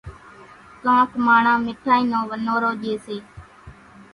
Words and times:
ڪانڪ 0.83 1.09
ماڻۿان 1.25 1.57
مِٺائِي 1.65 2.03
نو 2.11 2.19
ونورو 2.29 2.71
ڄيَ 2.81 2.93
سي۔ 3.05 3.17